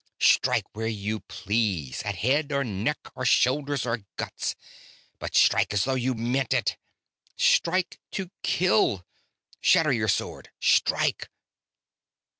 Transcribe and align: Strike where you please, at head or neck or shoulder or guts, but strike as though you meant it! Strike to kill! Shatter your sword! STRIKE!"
Strike 0.19 0.65
where 0.73 0.87
you 0.87 1.19
please, 1.19 2.01
at 2.01 2.15
head 2.15 2.51
or 2.51 2.63
neck 2.63 2.97
or 3.13 3.23
shoulder 3.23 3.77
or 3.85 4.03
guts, 4.15 4.55
but 5.19 5.35
strike 5.35 5.71
as 5.75 5.83
though 5.83 5.93
you 5.93 6.15
meant 6.15 6.53
it! 6.55 6.75
Strike 7.37 7.99
to 8.09 8.31
kill! 8.41 9.05
Shatter 9.59 9.93
your 9.93 10.07
sword! 10.07 10.49
STRIKE!" 10.59 11.29